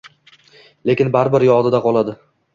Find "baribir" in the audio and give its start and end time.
1.17-1.47